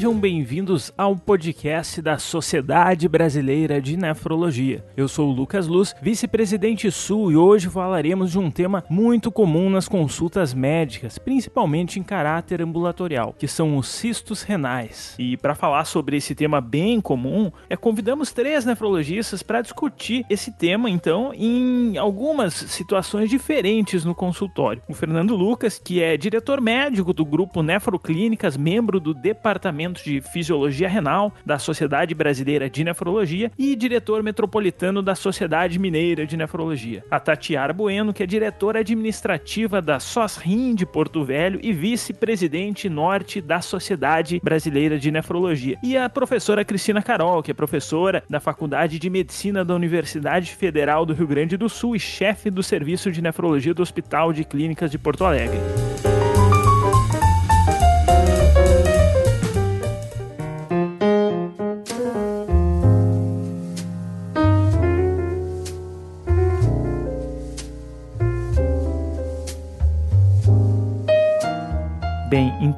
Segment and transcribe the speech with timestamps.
[0.00, 4.82] Sejam bem-vindos ao podcast da Sociedade Brasileira de Nefrologia.
[4.96, 9.68] Eu sou o Lucas Luz, vice-presidente Sul, e hoje falaremos de um tema muito comum
[9.68, 15.14] nas consultas médicas, principalmente em caráter ambulatorial, que são os cistos renais.
[15.18, 20.50] E para falar sobre esse tema bem comum, é, convidamos três nefrologistas para discutir esse
[20.50, 24.80] tema, então, em algumas situações diferentes no consultório.
[24.88, 30.88] O Fernando Lucas, que é diretor médico do grupo Nefroclínicas, membro do departamento de Fisiologia
[30.88, 37.04] Renal da Sociedade Brasileira de Nefrologia e diretor metropolitano da Sociedade Mineira de Nefrologia.
[37.10, 43.40] A Tatiara Bueno, que é diretora administrativa da SOSRIM de Porto Velho e vice-presidente norte
[43.40, 45.78] da Sociedade Brasileira de Nefrologia.
[45.82, 51.04] E a professora Cristina Carol, que é professora da Faculdade de Medicina da Universidade Federal
[51.04, 54.90] do Rio Grande do Sul e chefe do Serviço de Nefrologia do Hospital de Clínicas
[54.90, 55.58] de Porto Alegre.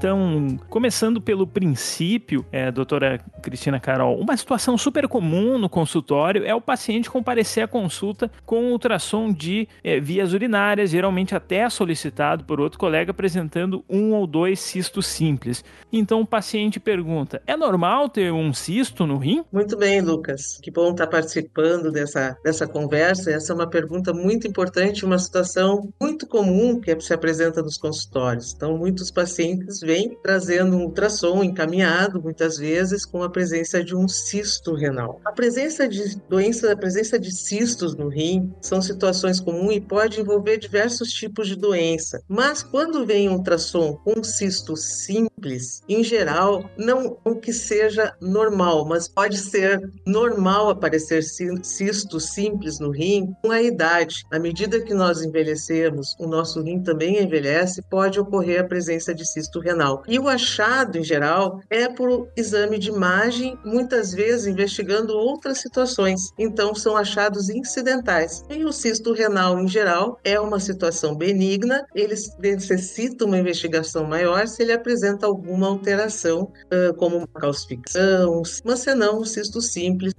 [0.03, 6.53] Então, começando pelo princípio, é, doutora Cristina Carol, uma situação super comum no consultório é
[6.53, 12.61] o paciente comparecer à consulta com ultrassom de é, vias urinárias, geralmente até solicitado por
[12.61, 15.64] outro colega apresentando um ou dois cistos simples.
[15.92, 19.45] Então o paciente pergunta: é normal ter um cisto no rim?
[19.53, 20.58] Muito bem, Lucas.
[20.61, 23.30] Que bom estar participando dessa, dessa conversa.
[23.30, 28.53] Essa é uma pergunta muito importante, uma situação muito comum que se apresenta nos consultórios.
[28.53, 33.95] Então, muitos pacientes pacientes vêm trazendo um ultrassom encaminhado, muitas vezes, com a presença de
[33.95, 35.21] um cisto renal.
[35.23, 40.19] A presença de doença, a presença de cistos no rim são situações comuns e pode
[40.19, 42.23] envolver diversos tipos de doença.
[42.27, 48.14] Mas quando vem um ultrassom com um cisto simples, em geral, não o que seja
[48.20, 54.24] normal, mas pode ser normal aparecer cistos simples no rim com a idade.
[54.33, 59.27] À medida que nós envelhecemos, o nosso rim também envelhece, pode ocorrer a presença de
[59.27, 59.82] cisto renal.
[60.07, 66.31] E o achado, em geral, é por exame de imagem, muitas vezes investigando outras situações.
[66.39, 68.45] Então, são achados incidentais.
[68.51, 74.47] E o cisto renal, em geral, é uma situação benigna, ele necessita uma investigação maior
[74.47, 76.53] se ele apresenta alguma alteração,
[76.97, 80.15] como uma calcificação, mas senão o cisto simples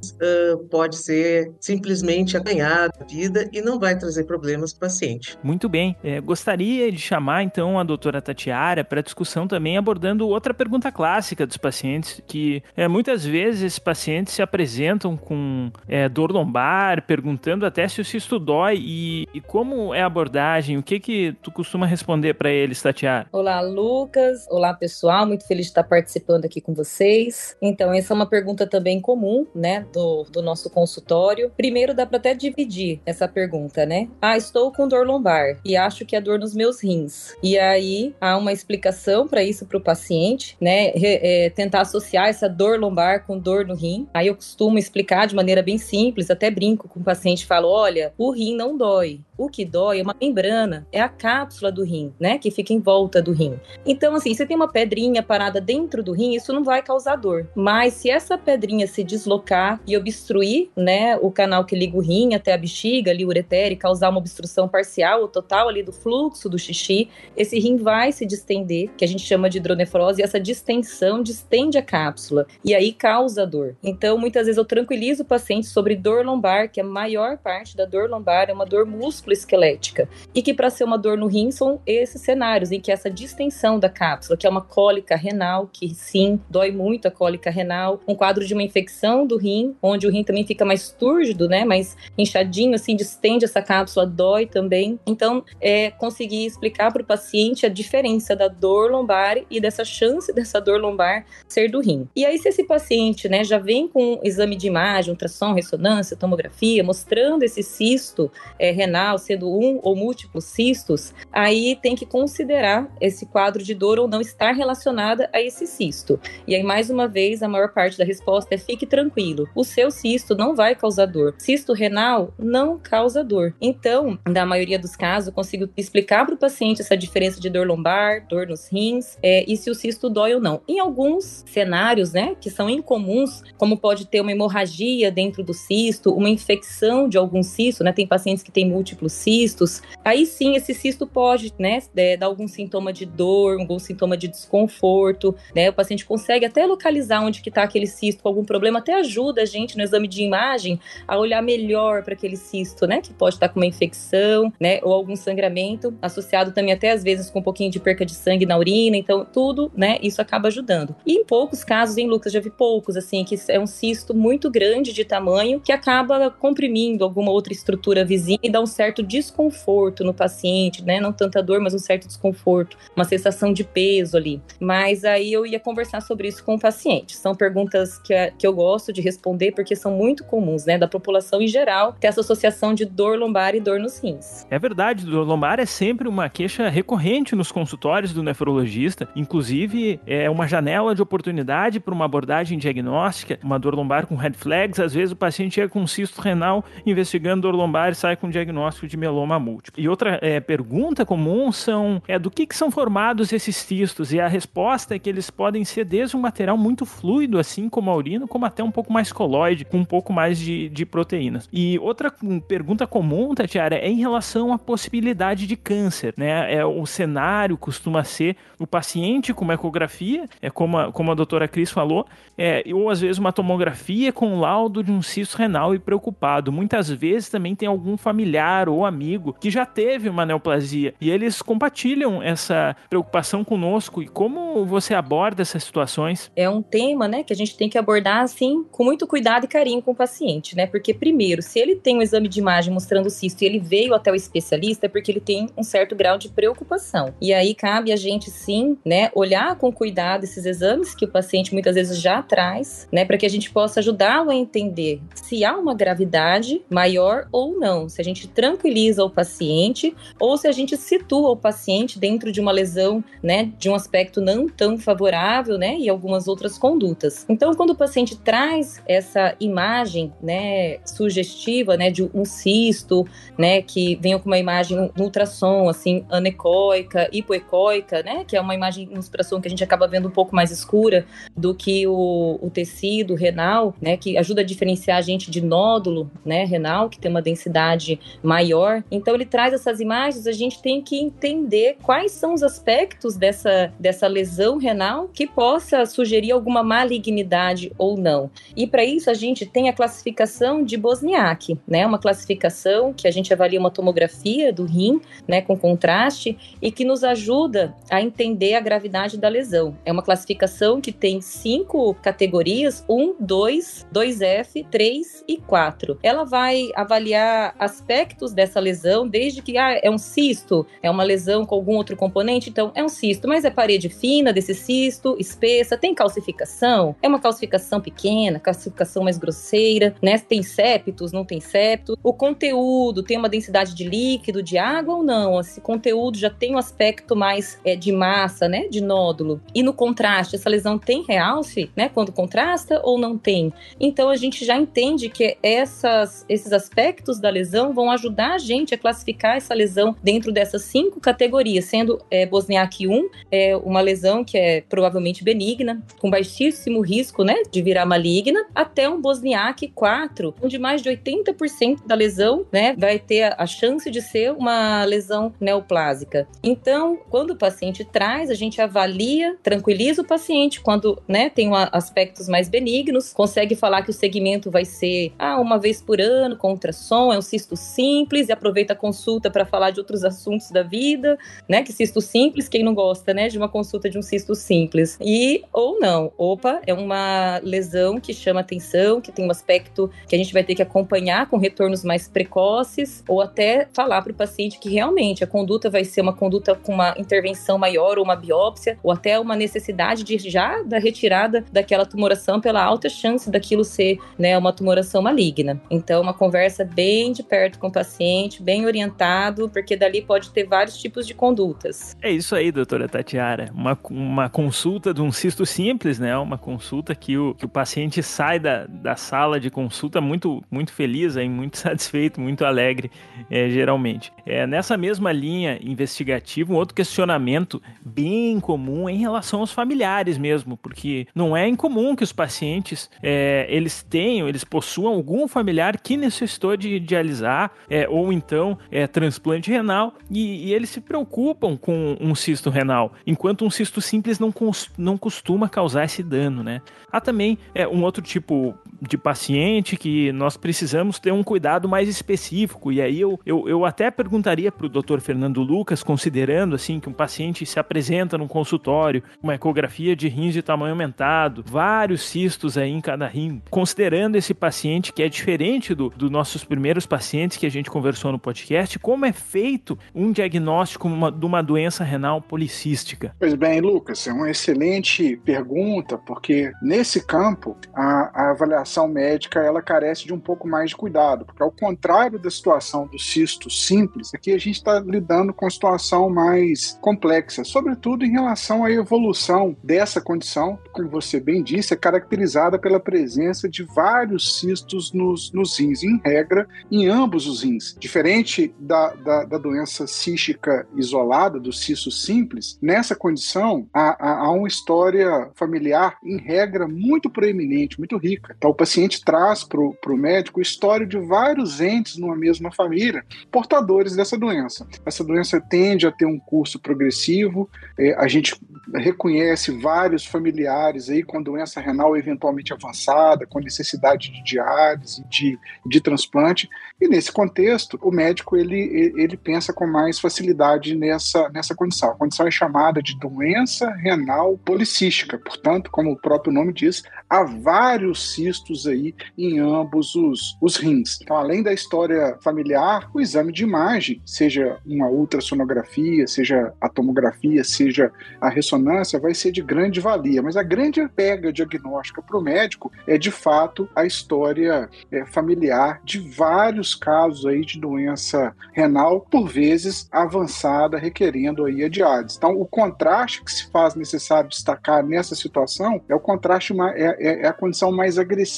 [0.69, 5.37] pode ser simplesmente acanhado a vida e não vai trazer problemas para o paciente.
[5.43, 5.95] Muito bem.
[6.03, 11.45] É, gostaria de chamar, então, a doutora Tatiara para discussão também abordando outra pergunta clássica
[11.45, 17.65] dos pacientes, que é, muitas vezes esses pacientes se apresentam com é, dor lombar, perguntando
[17.65, 21.51] até se o cisto dói e, e, como é a abordagem, o que que tu
[21.51, 23.27] costuma responder para eles, Tatiara?
[23.31, 24.45] Olá, Lucas.
[24.49, 25.25] Olá, pessoal.
[25.25, 27.55] Muito feliz de estar participando aqui com vocês.
[27.61, 31.51] Então, essa é uma pergunta também comum, né, do, do nosso consultório.
[31.55, 34.09] Primeiro, dá para até dividir essa pergunta, né?
[34.21, 37.35] Ah, estou com dor lombar e acho que é dor nos meus rins.
[37.41, 40.91] E aí, há uma explicação explicação para isso para o paciente, né?
[40.95, 44.07] É, tentar associar essa dor lombar com dor no rim.
[44.13, 48.13] Aí eu costumo explicar de maneira bem simples, até brinco com o paciente, falo: olha,
[48.15, 49.21] o rim não dói.
[49.35, 52.37] O que dói é uma membrana, é a cápsula do rim, né?
[52.37, 53.59] Que fica em volta do rim.
[53.83, 57.49] Então, assim, você tem uma pedrinha parada dentro do rim, isso não vai causar dor.
[57.55, 62.35] Mas se essa pedrinha se deslocar e obstruir, né, o canal que liga o rim
[62.35, 66.47] até a bexiga, ali, ureter, e causar uma obstrução parcial ou total ali do fluxo
[66.47, 71.23] do xixi, esse rim vai se distender que a gente chama de hidronefrose, essa distensão
[71.23, 73.75] distende a cápsula e aí causa dor.
[73.83, 77.85] Então, muitas vezes eu tranquilizo o paciente sobre dor lombar, que a maior parte da
[77.85, 81.81] dor lombar é uma dor músculo-esquelética, e que para ser uma dor no rim são
[81.85, 86.39] esses cenários em que essa distensão da cápsula, que é uma cólica renal, que sim,
[86.49, 90.23] dói muito a cólica renal, um quadro de uma infecção do rim, onde o rim
[90.23, 94.99] também fica mais túrgido, né, mais inchadinho, assim, distende essa cápsula, dói também.
[95.05, 99.85] Então, é conseguir explicar para o paciente a diferença da dor dor lombar e dessa
[99.85, 102.07] chance dessa dor lombar ser do rim.
[102.15, 106.83] E aí, se esse paciente né, já vem com exame de imagem, ultrassom, ressonância, tomografia,
[106.83, 113.25] mostrando esse cisto é, renal, sendo um ou múltiplos cistos, aí tem que considerar esse
[113.25, 116.19] quadro de dor ou não estar relacionada a esse cisto.
[116.47, 119.91] E aí, mais uma vez, a maior parte da resposta é fique tranquilo, o seu
[119.91, 121.35] cisto não vai causar dor.
[121.37, 123.53] Cisto renal não causa dor.
[123.61, 127.67] Então, na maioria dos casos, eu consigo explicar para o paciente essa diferença de dor
[127.67, 130.61] lombar, dor no nos rins é, e se o cisto dói ou não.
[130.67, 136.13] Em alguns cenários, né, que são incomuns, como pode ter uma hemorragia dentro do cisto,
[136.13, 140.73] uma infecção de algum cisto, né, tem pacientes que têm múltiplos cistos, aí sim esse
[140.73, 145.73] cisto pode, né, é, dar algum sintoma de dor, algum sintoma de desconforto, né, o
[145.73, 149.77] paciente consegue até localizar onde que está aquele cisto algum problema, até ajuda a gente
[149.77, 153.53] no exame de imagem a olhar melhor para aquele cisto, né, que pode estar tá
[153.53, 157.71] com uma infecção, né, ou algum sangramento, associado também até às vezes com um pouquinho
[157.71, 160.95] de perca de sangue na urina, então tudo, né, isso acaba ajudando.
[161.05, 164.49] E em poucos casos, em Lucas, já vi poucos, assim, que é um cisto muito
[164.49, 170.03] grande de tamanho que acaba comprimindo alguma outra estrutura vizinha e dá um certo desconforto
[170.03, 174.41] no paciente, né, não tanta dor, mas um certo desconforto, uma sensação de peso ali.
[174.59, 177.15] Mas aí eu ia conversar sobre isso com o paciente.
[177.15, 181.41] São perguntas que, que eu gosto de responder porque são muito comuns, né, da população
[181.41, 184.45] em geral, ter essa associação de dor lombar e dor nos rins.
[184.49, 188.82] É verdade, dor lombar é sempre uma queixa recorrente nos consultórios do nefrologista,
[189.15, 194.33] inclusive é uma janela de oportunidade para uma abordagem diagnóstica, uma dor lombar com red
[194.33, 198.15] flags, às vezes o paciente chega com um cisto renal investigando dor lombar e sai
[198.15, 199.81] com um diagnóstico de mieloma múltiplo.
[199.81, 204.19] E outra é, pergunta comum são é do que, que são formados esses cistos e
[204.19, 207.95] a resposta é que eles podem ser desde um material muito fluido, assim como a
[207.95, 211.49] urina, como até um pouco mais coloide, com um pouco mais de, de proteínas.
[211.51, 212.11] E outra
[212.47, 216.53] pergunta comum, Tatiara, é em relação à possibilidade de câncer, né?
[216.53, 221.13] É, o cenário costuma ser o paciente com uma ecografia, é como a, como a
[221.13, 225.75] doutora Cris falou, é, ou às vezes uma tomografia com laudo de um cisto renal
[225.75, 226.51] e preocupado.
[226.51, 231.39] Muitas vezes também tem algum familiar ou amigo que já teve uma neoplasia e eles
[231.39, 234.01] compartilham essa preocupação conosco.
[234.01, 236.31] E como você aborda essas situações?
[236.35, 239.47] É um tema, né, que a gente tem que abordar assim com muito cuidado e
[239.47, 240.65] carinho com o paciente, né?
[240.65, 243.93] Porque primeiro, se ele tem um exame de imagem mostrando o cisto e ele veio
[243.93, 247.13] até o especialista, é porque ele tem um certo grau de preocupação.
[247.21, 251.53] E aí cabe a gente sim, né, olhar com cuidado esses exames que o paciente
[251.53, 255.57] muitas vezes já traz, né, para que a gente possa ajudá-lo a entender se há
[255.57, 260.77] uma gravidade maior ou não, se a gente tranquiliza o paciente ou se a gente
[260.77, 265.77] situa o paciente dentro de uma lesão, né, de um aspecto não tão favorável, né,
[265.79, 267.25] e algumas outras condutas.
[267.27, 273.05] Então, quando o paciente traz essa imagem, né, sugestiva, né, de um cisto,
[273.37, 278.55] né, que venha com uma imagem no ultrassom, assim, anecoica, hipoecoica, né, que é uma
[278.55, 281.05] imagem no ultrassom que a gente acaba vendo um pouco mais escura
[281.35, 286.11] do que o, o tecido renal, né, que ajuda a diferenciar a gente de nódulo,
[286.25, 288.83] né, renal, que tem uma densidade maior.
[288.91, 293.73] Então, ele traz essas imagens, a gente tem que entender quais são os aspectos dessa,
[293.79, 298.29] dessa lesão renal que possa sugerir alguma malignidade ou não.
[298.55, 303.11] E para isso, a gente tem a classificação de Bosniak, né, uma classificação que a
[303.11, 308.32] gente avalia uma tomografia do rim, né, com contraste e que nos ajuda a entender
[308.55, 309.77] a gravidade da lesão.
[309.85, 315.97] É uma classificação que tem cinco categorias: 1, 2, 2F, 3 e 4.
[316.03, 321.45] Ela vai avaliar aspectos dessa lesão, desde que ah, é um cisto, é uma lesão
[321.45, 325.77] com algum outro componente, então é um cisto, mas é parede fina desse cisto, espessa,
[325.77, 330.17] tem calcificação, é uma calcificação pequena, calcificação mais grosseira, né?
[330.17, 331.97] Tem septos, não tem septo.
[332.03, 335.39] O conteúdo tem uma densidade de líquido, de água ou não?
[335.39, 337.91] Esse conteúdo já tem um aspecto mais é, de
[338.23, 338.67] massa, né?
[338.69, 339.41] De nódulo.
[339.53, 341.89] E no contraste, essa lesão tem realce, né?
[341.89, 343.51] Quando contrasta ou não tem?
[343.79, 348.73] Então a gente já entende que essas, esses aspectos da lesão vão ajudar a gente
[348.73, 354.23] a classificar essa lesão dentro dessas cinco categorias, sendo é, Bosniak 1 é uma lesão
[354.23, 360.33] que é provavelmente benigna, com baixíssimo risco, né, de virar maligna, até um Bosniak 4,
[360.41, 365.33] onde mais de 80% da lesão, né, vai ter a chance de ser uma lesão
[365.39, 366.27] neoplásica.
[366.43, 372.27] Então, quando o paciente traz, a gente avalia, tranquiliza o paciente quando, né, tem aspectos
[372.27, 376.51] mais benignos, consegue falar que o segmento vai ser ah, uma vez por ano com
[376.51, 380.63] ultrassom, é um cisto simples e aproveita a consulta para falar de outros assuntos da
[380.63, 381.17] vida,
[381.47, 381.63] né?
[381.63, 384.97] Que cisto simples, quem não gosta, né, de uma consulta de um cisto simples.
[385.01, 390.15] E ou não, opa, é uma lesão que chama atenção, que tem um aspecto que
[390.15, 394.15] a gente vai ter que acompanhar com retornos mais precoces ou até falar para o
[394.15, 398.77] paciente que realmente a conduta vai ser uma conduta com uma intervenção maior uma biópsia
[398.83, 403.97] ou até uma necessidade de já da retirada daquela tumoração pela alta chance daquilo ser,
[404.17, 405.61] né, uma tumoração maligna.
[405.69, 410.45] Então, uma conversa bem de perto com o paciente, bem orientado, porque dali pode ter
[410.45, 411.95] vários tipos de condutas.
[412.01, 413.49] É isso aí, doutora Tatiara.
[413.53, 416.17] Uma, uma consulta de um cisto simples, né?
[416.17, 420.71] Uma consulta que o, que o paciente sai da, da sala de consulta muito, muito
[420.71, 421.29] feliz, hein?
[421.29, 422.91] muito satisfeito, muito alegre,
[423.29, 424.11] é, geralmente.
[424.25, 427.61] É, nessa mesma linha investigativa, um outro questionamento
[427.93, 433.45] bem comum em relação aos familiares mesmo, porque não é incomum que os pacientes é,
[433.49, 439.51] eles tenham, eles possuam algum familiar que necessitou de dialisar é, ou então é, transplante
[439.51, 444.33] renal e, e, eles se preocupam com um cisto renal, enquanto um cisto simples não,
[444.77, 446.61] não costuma causar esse dano, né?
[446.91, 448.55] Há também é, um outro tipo
[448.87, 452.71] de paciente que nós precisamos ter um cuidado mais específico.
[452.71, 454.99] E aí eu, eu, eu até perguntaria para o Dr.
[454.99, 460.33] Fernando Lucas, considerando assim que um paciente se apresenta num consultório, uma ecografia de rins
[460.33, 465.73] de tamanho aumentado, vários cistos aí em cada rim, considerando esse paciente que é diferente
[465.73, 470.11] do, dos nossos primeiros pacientes que a gente conversou no podcast, como é feito um
[470.11, 473.15] diagnóstico uma, de uma doença renal policística?
[473.19, 479.39] Pois bem, Lucas, é uma excelente pergunta, porque nesse campo a, a avaliação avaliação médica
[479.39, 483.49] ela carece de um pouco mais de cuidado, porque ao contrário da situação do cisto
[483.49, 488.71] simples, aqui a gente está lidando com uma situação mais complexa, sobretudo em relação à
[488.71, 495.31] evolução dessa condição, como você bem disse, é caracterizada pela presença de vários cistos nos,
[495.31, 497.75] nos rins, em regra, em ambos os rins.
[497.79, 504.31] Diferente da, da, da doença cística isolada, do cisto simples, nessa condição há, há, há
[504.31, 508.33] uma história familiar, em regra, muito proeminente, muito rica.
[508.37, 513.03] Então, o paciente traz para o médico o histórico de vários entes numa mesma família
[513.31, 514.67] portadores dessa doença.
[514.85, 518.39] Essa doença tende a ter um curso progressivo, é, a gente
[518.75, 525.81] reconhece vários familiares aí com doença renal eventualmente avançada, com necessidade de diálise, de, de
[525.81, 526.47] transplante,
[526.79, 531.89] e nesse contexto o médico ele, ele pensa com mais facilidade nessa, nessa condição.
[531.89, 537.23] A condição é chamada de doença renal policística, portanto, como o próprio nome diz, há
[537.23, 540.99] vários cistos aí em ambos os, os rins.
[541.01, 547.43] Então, além da história familiar, o exame de imagem, seja uma ultrassonografia, seja a tomografia,
[547.43, 550.21] seja a ressonância, vai ser de grande valia.
[550.21, 555.81] Mas a grande pega diagnóstica para o médico é, de fato, a história é, familiar
[555.83, 562.17] de vários casos aí de doença renal, por vezes avançada, requerendo aí a diálise.
[562.17, 567.21] Então, o contraste que se faz necessário destacar nessa situação é o contraste, é, é,
[567.21, 568.32] é a condição mais agressiva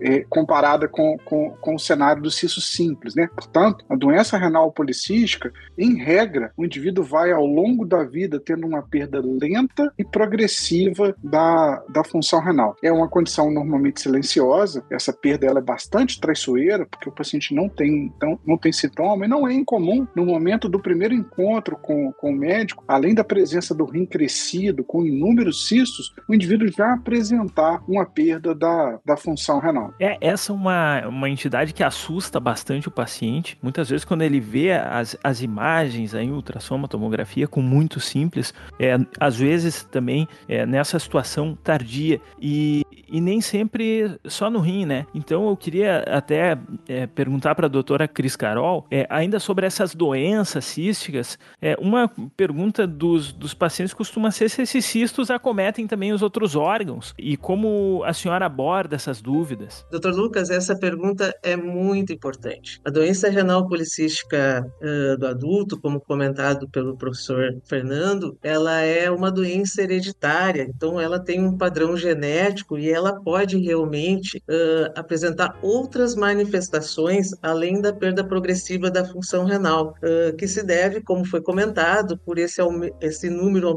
[0.00, 3.14] é, comparada com, com, com o cenário do cisto simples.
[3.14, 3.28] Né?
[3.34, 8.66] Portanto, a doença renal policística, em regra, o indivíduo vai ao longo da vida tendo
[8.66, 12.76] uma perda lenta e progressiva da, da função renal.
[12.82, 17.68] É uma condição normalmente silenciosa, essa perda ela é bastante traiçoeira, porque o paciente não
[17.68, 22.12] tem, não, não tem sintoma, e não é incomum no momento do primeiro encontro com,
[22.12, 26.92] com o médico, além da presença do rim crescido, com inúmeros cistos, o indivíduo já
[26.94, 29.92] apresentar uma perda da, da função renal.
[29.98, 33.58] É, essa é uma, uma entidade que assusta bastante o paciente.
[33.62, 38.96] Muitas vezes, quando ele vê as, as imagens em ultrassom, tomografia, com muito simples, é,
[39.18, 42.20] às vezes também é, nessa situação tardia.
[42.40, 42.81] E,
[43.12, 45.06] e nem sempre só no rim, né?
[45.14, 49.94] Então eu queria até é, perguntar para a doutora Cris Carol, é, ainda sobre essas
[49.94, 56.12] doenças císticas, é, uma pergunta dos, dos pacientes costuma ser se esses cistos acometem também
[56.12, 59.84] os outros órgãos e como a senhora aborda essas dúvidas?
[59.90, 62.80] Doutor Lucas, essa pergunta é muito importante.
[62.84, 69.30] A doença renal policística uh, do adulto, como comentado pelo professor Fernando, ela é uma
[69.30, 76.14] doença hereditária, então ela tem um padrão genético e ela pode realmente uh, apresentar outras
[76.14, 82.16] manifestações além da perda progressiva da função renal, uh, que se deve, como foi comentado,
[82.18, 82.60] por esse,
[83.00, 83.76] esse número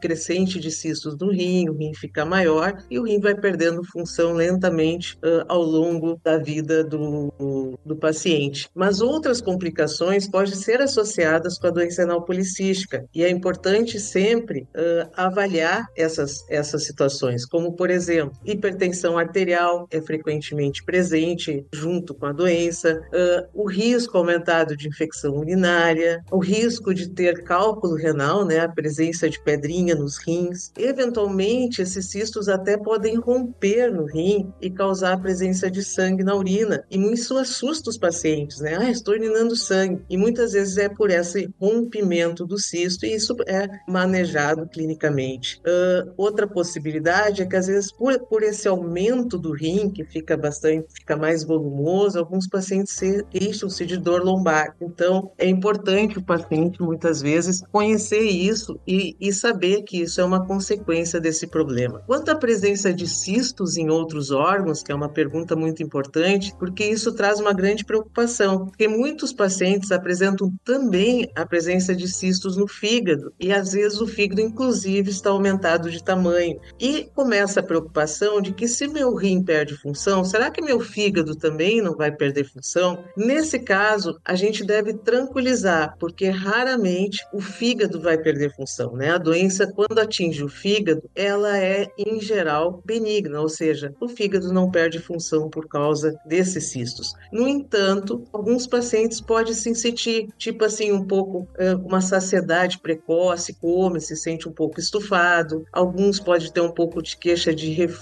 [0.00, 4.32] crescente de cistos no rim, o rim fica maior e o rim vai perdendo função
[4.32, 8.68] lentamente uh, ao longo da vida do, do paciente.
[8.74, 14.62] Mas outras complicações podem ser associadas com a doença renal policística e é importante sempre
[14.62, 22.26] uh, avaliar essas, essas situações, como por exemplo, hipertensão arterial é frequentemente presente junto com
[22.26, 28.44] a doença, uh, o risco aumentado de infecção urinária, o risco de ter cálculo renal,
[28.44, 34.52] né, a presença de pedrinha nos rins, eventualmente esses cistos até podem romper no rim
[34.60, 36.84] e causar a presença de sangue na urina.
[36.90, 38.76] E isso assusta os pacientes, né?
[38.80, 40.02] Ah, estou urinando sangue.
[40.08, 45.60] E muitas vezes é por esse rompimento do cisto e isso é manejado clinicamente.
[45.60, 50.36] Uh, outra possibilidade é que às vezes por por esse aumento do rim, que fica
[50.36, 52.96] bastante, fica mais volumoso, alguns pacientes
[53.28, 54.76] queixam-se de dor lombar.
[54.80, 60.24] Então, é importante o paciente, muitas vezes, conhecer isso e, e saber que isso é
[60.24, 62.04] uma consequência desse problema.
[62.06, 66.84] Quanto à presença de cistos em outros órgãos, que é uma pergunta muito importante, porque
[66.84, 72.68] isso traz uma grande preocupação, porque muitos pacientes apresentam também a presença de cistos no
[72.68, 76.60] fígado e às vezes o fígado, inclusive, está aumentado de tamanho.
[76.78, 78.09] E começa a preocupação
[78.42, 82.44] de que se meu rim perde função, será que meu fígado também não vai perder
[82.44, 83.04] função?
[83.16, 89.12] Nesse caso, a gente deve tranquilizar, porque raramente o fígado vai perder função, né?
[89.12, 94.52] A doença, quando atinge o fígado, ela é, em geral, benigna, ou seja, o fígado
[94.52, 97.14] não perde função por causa desses cistos.
[97.32, 101.48] No entanto, alguns pacientes podem se sentir, tipo assim, um pouco
[101.84, 105.64] uma saciedade precoce, come, se sente um pouco estufado.
[105.72, 107.99] Alguns podem ter um pouco de queixa de refluxo,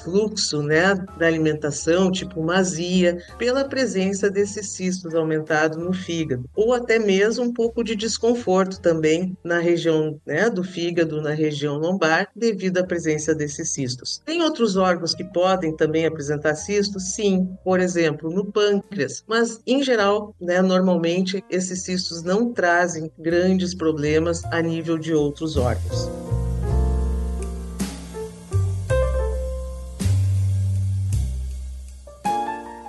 [0.63, 6.49] né, da alimentação, tipo uma azia, pela presença desses cistos aumentados no fígado.
[6.55, 11.77] Ou até mesmo um pouco de desconforto também na região, né, do fígado, na região
[11.77, 14.23] lombar, devido à presença desses cistos.
[14.25, 17.15] Tem outros órgãos que podem também apresentar cistos?
[17.15, 19.25] Sim, por exemplo, no pâncreas.
[19.27, 25.57] Mas, em geral, né, normalmente, esses cistos não trazem grandes problemas a nível de outros
[25.57, 26.28] órgãos.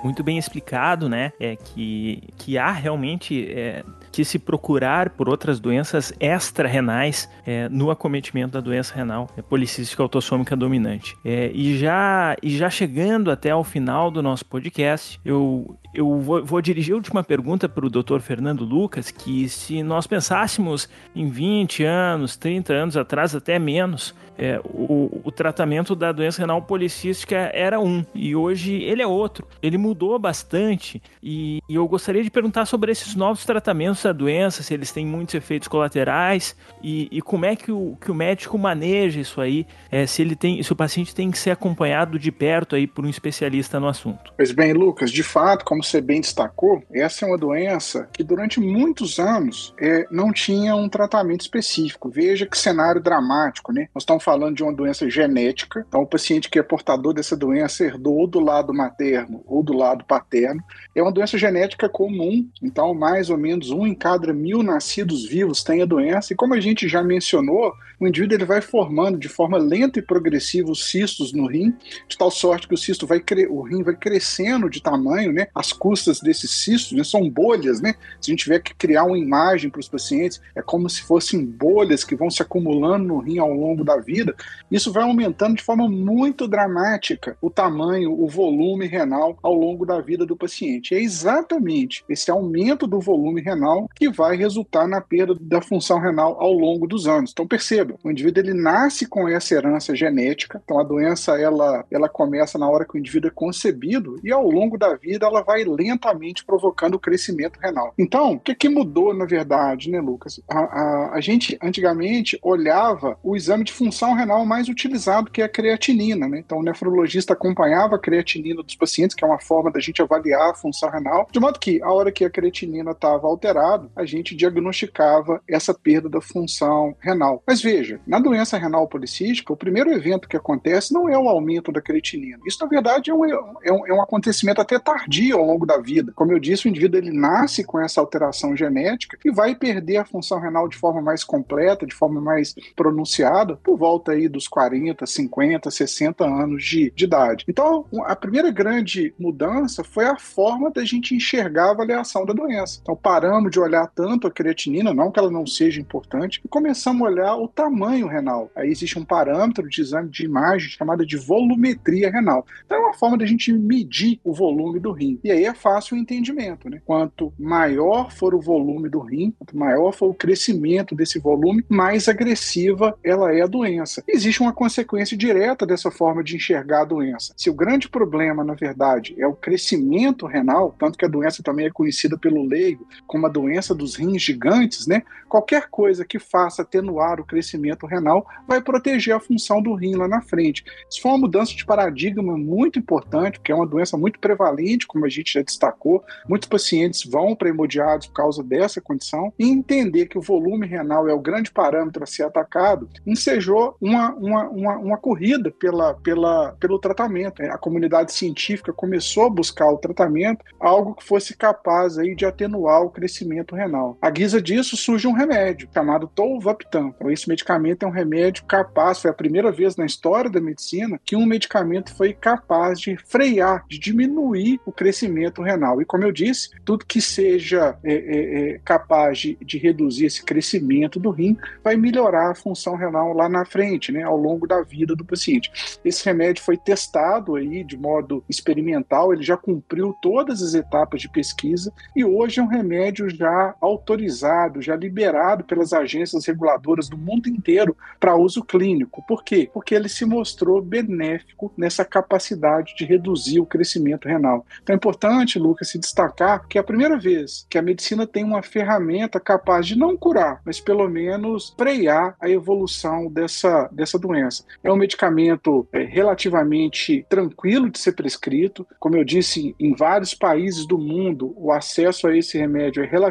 [0.02, 1.32] Muito bem explicado, né?
[1.38, 7.90] É que, que há realmente é, que se procurar por outras doenças extra-renais é, no
[7.90, 11.16] acometimento da doença renal é, policística autossômica dominante.
[11.24, 16.44] É, e, já, e já chegando até ao final do nosso podcast, eu, eu vou,
[16.44, 18.20] vou dirigir a última pergunta para o Dr.
[18.20, 24.58] Fernando Lucas, que se nós pensássemos em 20 anos, 30 anos atrás, até menos, é,
[24.64, 29.46] o, o, tratamento da doença renal policística era um e hoje ele é outro.
[29.60, 34.12] Ele mudou bastante e, e, eu gostaria de perguntar sobre esses novos tratamentos status da
[34.12, 38.14] doença, se eles têm muitos efeitos colaterais e, e como é que o, que o
[38.14, 42.18] médico maneja isso aí, é, se ele tem, se o paciente tem que ser acompanhado
[42.18, 44.32] de perto aí por um especialista no assunto.
[44.36, 48.60] Pois bem, Lucas, de fato, como você bem destacou, essa é uma doença que durante
[48.60, 52.10] muitos anos é, não tinha um tratamento específico.
[52.10, 53.88] Veja que cenário dramático, né?
[53.94, 57.84] Nós estamos falando de uma doença genética, então o paciente que é portador dessa doença
[57.84, 60.62] herdou ou do lado materno ou do lado paterno.
[60.94, 65.82] É uma doença genética comum, então mais ou menos um encadra mil nascidos vivos têm
[65.82, 69.58] a doença, e como a gente já mencionou, o indivíduo ele vai formando de forma
[69.58, 71.74] lenta e progressiva os cistos no rim,
[72.08, 75.48] de tal sorte que o cisto vai o rim vai crescendo de tamanho, né?
[75.54, 77.94] As custas desses cistos né, são bolhas, né?
[78.20, 81.44] Se a gente tiver que criar uma imagem para os pacientes, é como se fossem
[81.44, 84.34] bolhas que vão se acumulando no rim ao longo da vida.
[84.70, 90.00] Isso vai aumentando de forma muito dramática o tamanho, o volume renal ao longo da
[90.00, 90.94] vida do paciente.
[90.94, 96.36] É exatamente esse aumento do volume renal que vai resultar na perda da função renal
[96.40, 97.30] ao longo dos anos.
[97.32, 102.08] Então perceba, o indivíduo ele nasce com essa herança genética, então a doença ela, ela
[102.08, 105.64] começa na hora que o indivíduo é concebido e ao longo da vida ela vai
[105.64, 107.94] lentamente provocando o crescimento renal.
[107.98, 110.40] Então, o que, que mudou na verdade, né, Lucas?
[110.48, 115.44] A, a, a gente antigamente olhava o exame de função renal mais utilizado, que é
[115.44, 116.28] a creatinina.
[116.28, 116.38] Né?
[116.38, 120.50] Então, o nefrologista acompanhava a creatinina dos pacientes, que é uma forma da gente avaliar
[120.50, 124.34] a função renal, de modo que, a hora que a creatinina estava alterada, a gente
[124.34, 127.42] diagnosticava essa perda da função renal.
[127.46, 131.70] Mas veja, na doença renal policística, o primeiro evento que acontece não é o aumento
[131.70, 132.40] da creatinina.
[132.46, 135.78] Isso, na verdade, é um, é um, é um acontecimento até tardio ao longo da
[135.78, 136.12] vida.
[136.14, 140.04] Como eu disse, o indivíduo ele nasce com essa alteração genética e vai perder a
[140.04, 144.48] função renal de forma mais completa, de forma mais pronunciada, por volta volta aí dos
[144.48, 147.44] 40, 50, 60 anos de, de idade.
[147.48, 152.78] Então, a primeira grande mudança foi a forma da gente enxergar a avaliação da doença.
[152.82, 157.02] Então, paramos de olhar tanto a creatinina, não que ela não seja importante, e começamos
[157.02, 158.50] a olhar o tamanho renal.
[158.56, 162.46] Aí existe um parâmetro de exame de imagem chamado de volumetria renal.
[162.64, 165.18] Então, é uma forma da gente medir o volume do rim.
[165.22, 166.80] E aí é fácil o entendimento, né?
[166.84, 172.08] Quanto maior for o volume do rim, quanto maior for o crescimento desse volume, mais
[172.08, 174.02] agressiva ela é a doença.
[174.08, 177.34] Existe uma consequência direta dessa forma de enxergar a doença.
[177.36, 181.66] Se o grande problema, na verdade, é o crescimento renal, tanto que a doença também
[181.66, 185.02] é conhecida pelo leigo como a doença doença dos rins gigantes, né?
[185.28, 190.06] Qualquer coisa que faça atenuar o crescimento renal vai proteger a função do rim lá
[190.06, 190.64] na frente.
[190.88, 195.04] Isso foi uma mudança de paradigma muito importante, porque é uma doença muito prevalente, como
[195.04, 196.02] a gente já destacou.
[196.28, 199.32] Muitos pacientes vão para hemodiálise por causa dessa condição.
[199.38, 204.14] E entender que o volume renal é o grande parâmetro a ser atacado, ensejou uma,
[204.14, 207.42] uma, uma, uma corrida pela, pela, pelo tratamento.
[207.42, 212.82] A comunidade científica começou a buscar o tratamento, algo que fosse capaz aí de atenuar
[212.82, 213.96] o crescimento renal.
[214.00, 216.92] À guisa disso, surge um remédio chamado Tolvaptan.
[216.96, 221.00] Então, esse medicamento é um remédio capaz, foi a primeira vez na história da medicina
[221.04, 225.80] que um medicamento foi capaz de frear, de diminuir o crescimento renal.
[225.80, 230.24] E como eu disse, tudo que seja é, é, é, capaz de, de reduzir esse
[230.24, 234.62] crescimento do rim vai melhorar a função renal lá na frente, né, ao longo da
[234.62, 235.50] vida do paciente.
[235.84, 241.08] Esse remédio foi testado aí de modo experimental, ele já cumpriu todas as etapas de
[241.08, 243.29] pesquisa e hoje é um remédio já
[243.60, 249.04] autorizado, já liberado pelas agências reguladoras do mundo inteiro para uso clínico.
[249.06, 249.48] Por quê?
[249.52, 254.44] Porque ele se mostrou benéfico nessa capacidade de reduzir o crescimento renal.
[254.62, 258.24] Então é importante, Lucas, se destacar que é a primeira vez que a medicina tem
[258.24, 264.44] uma ferramenta capaz de não curar, mas pelo menos frear a evolução dessa, dessa doença.
[264.62, 268.66] É um medicamento é, relativamente tranquilo de ser prescrito.
[268.78, 273.09] Como eu disse, em vários países do mundo, o acesso a esse remédio é relativamente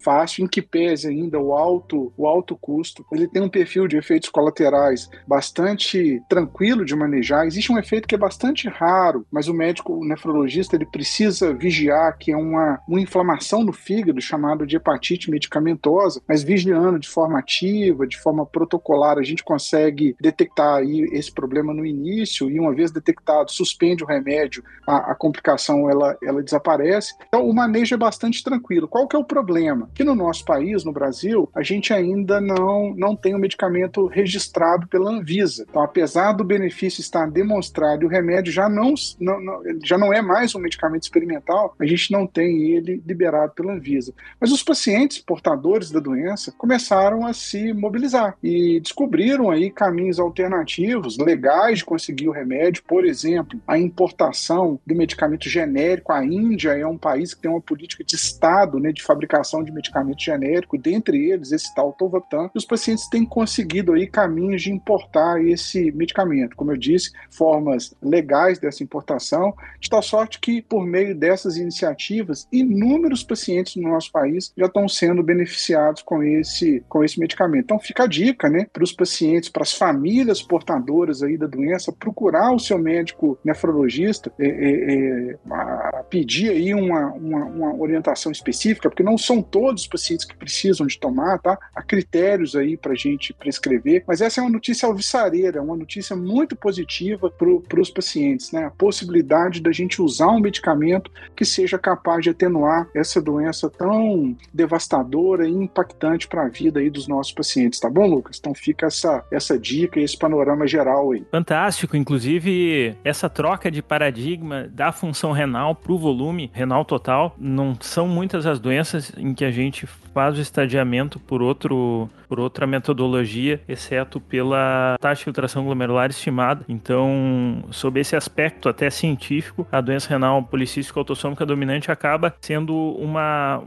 [0.00, 3.04] fácil, em que pese ainda o alto, o alto custo.
[3.12, 7.46] Ele tem um perfil de efeitos colaterais bastante tranquilo de manejar.
[7.46, 12.16] Existe um efeito que é bastante raro, mas o médico o nefrologista ele precisa vigiar
[12.18, 17.38] que é uma, uma inflamação no fígado chamado de hepatite medicamentosa, mas vigiando de forma
[17.38, 22.74] ativa, de forma protocolar, a gente consegue detectar aí esse problema no início e uma
[22.74, 27.14] vez detectado, suspende o remédio, a, a complicação ela, ela desaparece.
[27.28, 28.88] Então o manejo é bastante tranquilo.
[28.88, 29.88] Qual que é o problema?
[29.94, 34.06] Que no nosso país, no Brasil, a gente ainda não, não tem o um medicamento
[34.06, 35.66] registrado pela Anvisa.
[35.68, 40.12] Então, apesar do benefício estar demonstrado e o remédio já não, não, não, já não
[40.12, 44.12] é mais um medicamento experimental, a gente não tem ele liberado pela Anvisa.
[44.40, 51.18] Mas os pacientes portadores da doença começaram a se mobilizar e descobriram aí caminhos alternativos,
[51.18, 56.12] legais de conseguir o remédio, por exemplo, a importação do medicamento genérico.
[56.12, 59.72] A Índia é um país que tem uma política de Estado né, de fabricação de
[59.72, 64.72] medicamento genérico, dentre eles esse tal Tovatan, e os pacientes têm conseguido aí caminhos de
[64.72, 66.56] importar esse medicamento.
[66.56, 72.46] Como eu disse, formas legais dessa importação, de tal sorte que, por meio dessas iniciativas,
[72.52, 77.64] inúmeros pacientes no nosso país já estão sendo beneficiados com esse, com esse medicamento.
[77.64, 81.92] Então fica a dica né, para os pacientes, para as famílias portadoras aí da doença,
[81.92, 88.81] procurar o seu médico nefrologista, é, é, é, pedir aí uma, uma, uma, orientação específica,
[88.88, 91.58] porque não são todos os pacientes que precisam de tomar, tá?
[91.74, 96.56] Há critérios aí para gente prescrever, mas essa é uma notícia alvissareira, uma notícia muito
[96.56, 98.64] positiva para os pacientes, né?
[98.64, 104.36] A possibilidade da gente usar um medicamento que seja capaz de atenuar essa doença tão
[104.52, 108.38] devastadora e impactante para a vida aí dos nossos pacientes, tá bom, Lucas?
[108.38, 111.24] Então fica essa, essa dica e esse panorama geral aí.
[111.30, 117.76] Fantástico, inclusive essa troca de paradigma da função renal para o volume renal total, não
[117.80, 118.71] são muitas as doenças
[119.16, 125.18] em que a gente faz o estadiamento por, outro, por outra metodologia, exceto pela taxa
[125.18, 126.64] de filtração glomerular estimada.
[126.66, 133.58] Então, sob esse aspecto até científico, a doença renal policística autossômica dominante acaba sendo uma,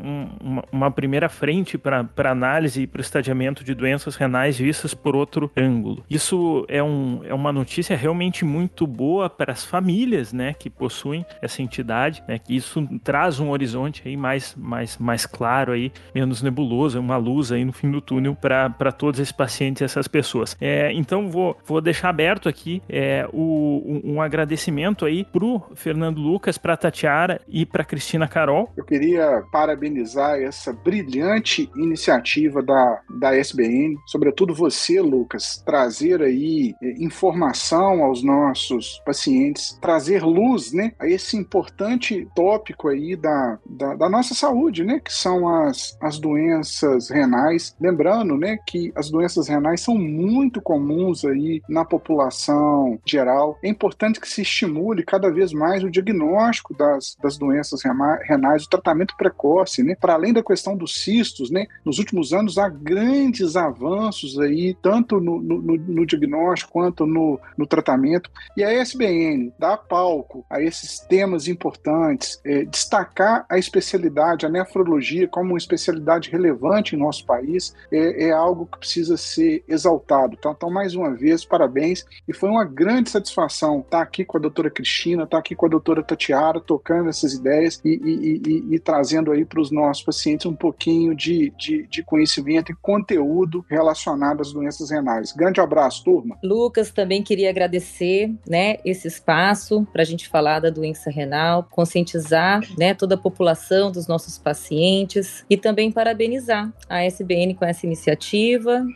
[0.42, 5.52] uma, uma primeira frente para análise e para estadiamento de doenças renais vistas por outro
[5.56, 6.04] ângulo.
[6.10, 11.24] Isso é, um, é uma notícia realmente muito boa para as famílias né, que possuem
[11.40, 16.42] essa entidade, né, que isso traz um horizonte aí mais, mais, mais claro, aí, menos
[16.42, 18.55] nebuloso, uma luz aí no fim do túnel para
[18.98, 20.56] todos esses pacientes e essas pessoas.
[20.60, 26.20] É, então vou, vou deixar aberto aqui é, o, um, um agradecimento aí pro Fernando
[26.20, 28.72] Lucas, para Tatiara e para Cristina Carol.
[28.76, 37.04] Eu queria parabenizar essa brilhante iniciativa da, da SBN, sobretudo você, Lucas, trazer aí é,
[37.04, 44.10] informação aos nossos pacientes, trazer luz, né, a esse importante tópico aí da, da, da
[44.10, 47.76] nossa saúde, né, que são as, as doenças renais.
[47.80, 53.58] Lembrando, né, né, que as doenças renais são muito comuns aí na população geral.
[53.64, 57.82] É importante que se estimule cada vez mais o diagnóstico das, das doenças
[58.24, 59.96] renais, o tratamento precoce, né?
[60.00, 61.66] Para além da questão dos cistos, né?
[61.84, 67.66] Nos últimos anos há grandes avanços aí, tanto no, no, no diagnóstico quanto no, no
[67.66, 68.30] tratamento.
[68.56, 75.28] E a SBN dá palco a esses temas importantes, é, destacar a especialidade, a nefrologia,
[75.28, 80.36] como uma especialidade relevante em nosso país, é, é algo que precisa ser exaltado.
[80.38, 82.06] Então, então, mais uma vez, parabéns.
[82.28, 85.70] E foi uma grande satisfação estar aqui com a doutora Cristina, estar aqui com a
[85.70, 90.46] doutora Tatiara, tocando essas ideias e, e, e, e trazendo aí para os nossos pacientes
[90.46, 95.32] um pouquinho de, de, de, conhecimento e conteúdo relacionado às doenças renais.
[95.32, 96.38] Grande abraço, turma.
[96.44, 102.62] Lucas, também queria agradecer né, esse espaço para a gente falar da doença renal, conscientizar
[102.78, 108.15] né, toda a população dos nossos pacientes e também parabenizar a SBN com essa iniciativa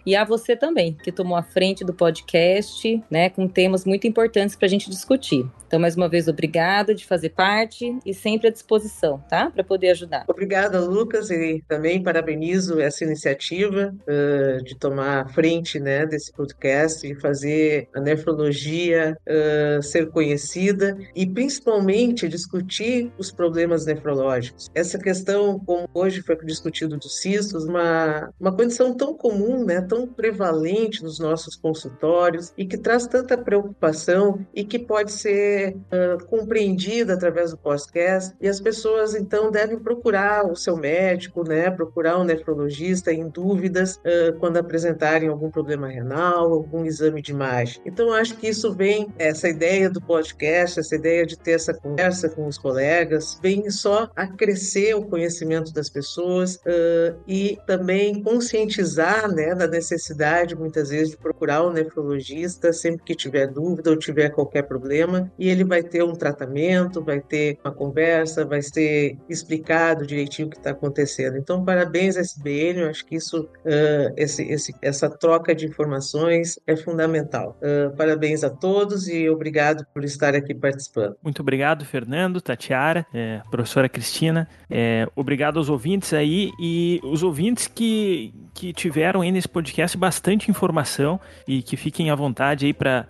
[0.05, 4.55] e a você também, que tomou a frente do podcast, né, com temas muito importantes
[4.55, 5.45] para a gente discutir.
[5.69, 9.51] Então, mais uma vez, obrigada de fazer parte e sempre à disposição, tá?
[9.51, 10.25] Para poder ajudar.
[10.27, 17.05] Obrigada, Lucas, e também parabenizo essa iniciativa uh, de tomar a frente né, desse podcast
[17.05, 24.71] e fazer a nefrologia uh, ser conhecida e principalmente discutir os problemas nefrológicos.
[24.73, 30.07] Essa questão, como hoje foi discutido dos cistos, uma, uma condição tão comum, né, tão
[30.07, 37.13] prevalente nos nossos consultórios e que traz tanta preocupação e que pode ser uh, compreendida
[37.13, 42.23] através do podcast e as pessoas então devem procurar o seu médico, né, procurar um
[42.23, 47.81] nefrologista em dúvidas uh, quando apresentarem algum problema renal, algum exame de imagem.
[47.85, 52.29] Então acho que isso vem essa ideia do podcast, essa ideia de ter essa conversa
[52.29, 58.98] com os colegas, vem só a crescer o conhecimento das pessoas uh, e também conscientizar,
[59.27, 64.29] né, da necessidade muitas vezes de procurar um nefrologista sempre que tiver dúvida ou tiver
[64.29, 70.05] qualquer problema e ele vai ter um tratamento, vai ter uma conversa, vai ser explicado
[70.05, 71.38] direitinho o que está acontecendo.
[71.38, 76.75] Então, parabéns SBN, eu acho que isso, uh, esse, esse, essa troca de informações é
[76.75, 77.57] fundamental.
[77.62, 81.15] Uh, parabéns a todos e obrigado por estar aqui participando.
[81.23, 84.47] Muito obrigado, Fernando, Tatiara, é, professora Cristina.
[84.69, 88.88] É, obrigado aos ouvintes aí e os ouvintes que, que tiveram
[89.21, 93.06] aí nesse podcast bastante informação e que fiquem à vontade aí para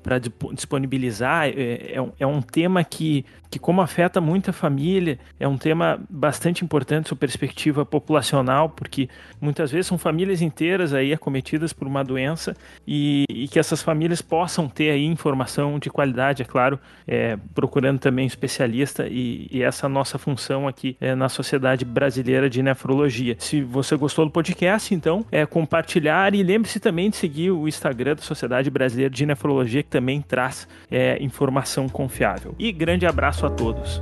[0.54, 1.48] disponibilizar.
[1.48, 5.99] É, é, um, é um tema que, que, como afeta muita família, é um tema
[6.09, 9.09] bastante importante sua perspectiva populacional, porque
[9.41, 12.55] muitas vezes são famílias inteiras aí acometidas por uma doença
[12.88, 17.99] e, e que essas famílias possam ter aí informação de qualidade, é claro, é, procurando
[17.99, 23.35] também especialista e, e essa nossa função aqui é, na Sociedade Brasileira de Nefrologia.
[23.39, 28.15] Se você gostou do podcast, então é compartilhar e lembre-se também de seguir o Instagram
[28.15, 32.53] da Sociedade Brasileira de Nefrologia, que também traz é, informação confiável.
[32.59, 33.05] E grande
[33.39, 34.02] abraço a todos.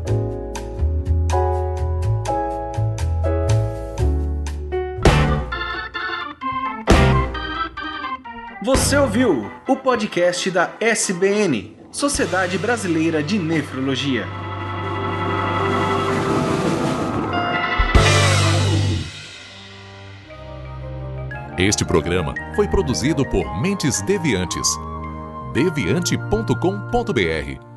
[8.64, 14.26] Você ouviu o podcast da SBN, Sociedade Brasileira de Nefrologia.
[21.58, 24.68] Este programa foi produzido por Mentes Deviantes.
[25.54, 27.77] deviante.com.br